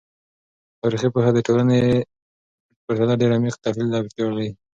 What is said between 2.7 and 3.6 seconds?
په پرتله ډیر عمیق